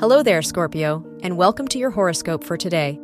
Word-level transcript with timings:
Hello 0.00 0.24
there, 0.24 0.42
Scorpio, 0.42 1.04
and 1.22 1.36
welcome 1.36 1.68
to 1.68 1.78
your 1.78 1.92
horoscope 1.92 2.42
for 2.42 2.56
today, 2.56 2.98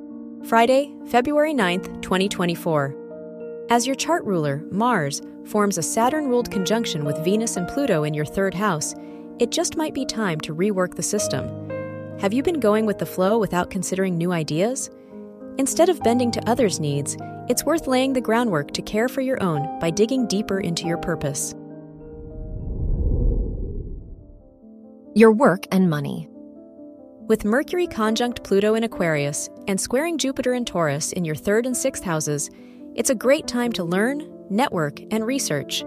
Friday, 0.44 0.92
February 1.06 1.54
9th, 1.54 2.02
2024. 2.02 3.66
As 3.70 3.86
your 3.86 3.94
chart 3.94 4.24
ruler, 4.24 4.64
Mars, 4.72 5.22
forms 5.46 5.78
a 5.78 5.82
Saturn 5.82 6.26
ruled 6.26 6.50
conjunction 6.50 7.04
with 7.04 7.24
Venus 7.24 7.56
and 7.56 7.68
Pluto 7.68 8.02
in 8.02 8.12
your 8.12 8.24
third 8.24 8.54
house, 8.54 8.92
it 9.38 9.52
just 9.52 9.76
might 9.76 9.94
be 9.94 10.04
time 10.04 10.40
to 10.40 10.52
rework 10.52 10.96
the 10.96 11.02
system. 11.02 11.70
Have 12.18 12.32
you 12.32 12.42
been 12.42 12.58
going 12.58 12.86
with 12.86 12.98
the 12.98 13.06
flow 13.06 13.38
without 13.38 13.70
considering 13.70 14.18
new 14.18 14.32
ideas? 14.32 14.90
Instead 15.58 15.90
of 15.90 16.02
bending 16.02 16.32
to 16.32 16.50
others' 16.50 16.80
needs, 16.80 17.16
it's 17.48 17.64
worth 17.64 17.86
laying 17.86 18.14
the 18.14 18.20
groundwork 18.20 18.72
to 18.72 18.82
care 18.82 19.08
for 19.08 19.20
your 19.20 19.40
own 19.40 19.78
by 19.78 19.90
digging 19.90 20.26
deeper 20.26 20.58
into 20.58 20.88
your 20.88 20.98
purpose. 20.98 21.54
Your 25.14 25.30
work 25.30 25.66
and 25.70 25.88
money. 25.88 26.29
With 27.30 27.44
Mercury 27.44 27.86
conjunct 27.86 28.42
Pluto 28.42 28.74
in 28.74 28.82
Aquarius 28.82 29.48
and 29.68 29.80
squaring 29.80 30.18
Jupiter 30.18 30.54
in 30.54 30.64
Taurus 30.64 31.12
in 31.12 31.24
your 31.24 31.36
third 31.36 31.64
and 31.64 31.76
sixth 31.76 32.02
houses, 32.02 32.50
it's 32.96 33.10
a 33.10 33.14
great 33.14 33.46
time 33.46 33.70
to 33.74 33.84
learn, 33.84 34.28
network, 34.50 34.98
and 35.12 35.24
research. 35.24 35.84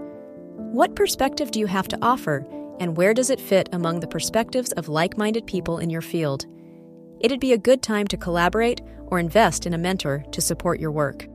What 0.56 0.96
perspective 0.96 1.52
do 1.52 1.60
you 1.60 1.66
have 1.66 1.90
to 1.90 2.00
offer, 2.02 2.46
and 2.80 2.96
where 2.96 3.14
does 3.14 3.30
it 3.30 3.42
fit 3.42 3.68
among 3.74 4.00
the 4.00 4.08
perspectives 4.08 4.72
of 4.72 4.88
like 4.88 5.18
minded 5.18 5.46
people 5.46 5.80
in 5.80 5.90
your 5.90 6.00
field? 6.00 6.46
It'd 7.20 7.42
be 7.42 7.52
a 7.52 7.58
good 7.58 7.82
time 7.82 8.08
to 8.08 8.16
collaborate 8.16 8.80
or 9.08 9.20
invest 9.20 9.66
in 9.66 9.74
a 9.74 9.78
mentor 9.78 10.24
to 10.32 10.40
support 10.40 10.80
your 10.80 10.92
work. 10.92 11.28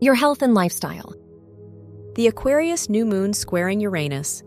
Your 0.00 0.16
health 0.16 0.42
and 0.42 0.54
lifestyle. 0.54 1.14
The 2.16 2.26
Aquarius 2.26 2.88
new 2.88 3.06
moon 3.06 3.32
squaring 3.32 3.78
Uranus 3.78 4.42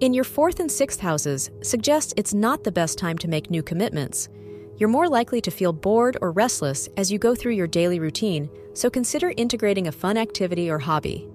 in 0.00 0.14
your 0.14 0.24
fourth 0.24 0.60
and 0.60 0.70
sixth 0.70 1.00
houses 1.00 1.50
suggests 1.62 2.14
it's 2.16 2.34
not 2.34 2.62
the 2.62 2.72
best 2.72 2.98
time 2.98 3.18
to 3.18 3.28
make 3.28 3.50
new 3.50 3.62
commitments. 3.62 4.28
You're 4.76 4.88
more 4.88 5.08
likely 5.08 5.40
to 5.40 5.50
feel 5.50 5.72
bored 5.72 6.16
or 6.20 6.30
restless 6.30 6.88
as 6.96 7.10
you 7.10 7.18
go 7.18 7.34
through 7.34 7.52
your 7.52 7.66
daily 7.66 7.98
routine, 7.98 8.48
so 8.74 8.88
consider 8.88 9.32
integrating 9.36 9.88
a 9.88 9.92
fun 9.92 10.16
activity 10.16 10.70
or 10.70 10.78
hobby. 10.78 11.28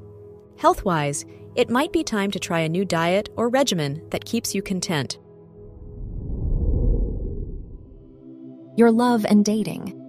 Health 0.57 0.85
wise, 0.85 1.25
it 1.55 1.69
might 1.69 1.91
be 1.91 2.03
time 2.03 2.31
to 2.31 2.39
try 2.39 2.61
a 2.61 2.69
new 2.69 2.85
diet 2.85 3.29
or 3.35 3.49
regimen 3.49 4.01
that 4.11 4.23
keeps 4.23 4.55
you 4.55 4.61
content. 4.61 5.19
Your 8.77 8.91
love 8.91 9.25
and 9.25 9.43
dating. 9.43 9.99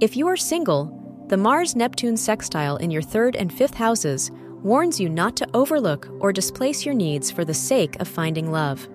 If 0.00 0.14
you 0.14 0.28
are 0.28 0.36
single, 0.36 1.26
the 1.28 1.36
Mars 1.38 1.74
Neptune 1.74 2.18
sextile 2.18 2.76
in 2.76 2.90
your 2.90 3.02
third 3.02 3.34
and 3.34 3.50
fifth 3.50 3.74
houses 3.74 4.30
warns 4.62 5.00
you 5.00 5.08
not 5.08 5.36
to 5.36 5.48
overlook 5.54 6.08
or 6.20 6.32
displace 6.32 6.84
your 6.84 6.94
needs 6.94 7.30
for 7.30 7.44
the 7.44 7.54
sake 7.54 8.00
of 8.00 8.08
finding 8.08 8.50
love. 8.50 8.88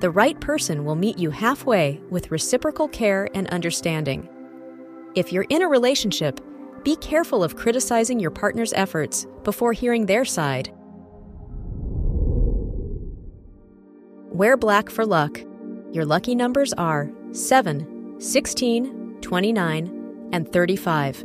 The 0.00 0.10
right 0.10 0.38
person 0.40 0.84
will 0.84 0.96
meet 0.96 1.18
you 1.18 1.30
halfway 1.30 2.00
with 2.10 2.30
reciprocal 2.30 2.88
care 2.88 3.28
and 3.34 3.46
understanding. 3.48 4.28
If 5.14 5.32
you're 5.32 5.46
in 5.48 5.62
a 5.62 5.68
relationship, 5.68 6.40
be 6.84 6.96
careful 6.96 7.44
of 7.44 7.56
criticizing 7.56 8.18
your 8.18 8.30
partner's 8.30 8.72
efforts 8.72 9.26
before 9.44 9.72
hearing 9.72 10.06
their 10.06 10.24
side. 10.24 10.72
Wear 14.32 14.56
black 14.56 14.88
for 14.88 15.04
luck. 15.04 15.40
Your 15.92 16.04
lucky 16.04 16.34
numbers 16.34 16.72
are 16.74 17.10
7, 17.32 18.16
16, 18.18 19.18
29, 19.20 20.28
and 20.32 20.50
35. 20.52 21.24